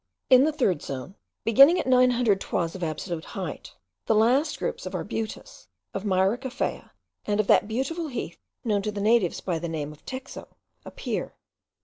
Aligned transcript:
In 0.31 0.45
the 0.45 0.51
third 0.51 0.81
zone 0.81 1.13
(beginning 1.43 1.79
at 1.79 1.85
nine 1.85 2.09
hundred 2.09 2.41
toises 2.41 2.75
of 2.75 2.83
absolute 2.83 3.23
height), 3.37 3.75
the 4.07 4.15
last 4.15 4.57
groups 4.57 4.87
of 4.87 4.95
Arbutus, 4.95 5.67
of 5.93 6.05
Myrica 6.05 6.49
Faya, 6.51 6.89
and 7.25 7.39
of 7.39 7.45
that 7.45 7.67
beautiful 7.67 8.07
heath 8.07 8.39
known 8.63 8.81
to 8.81 8.91
the 8.91 8.99
natives 8.99 9.41
by 9.41 9.59
the 9.59 9.69
name 9.69 9.91
of 9.91 10.03
Texo, 10.03 10.47
appear. 10.87 11.35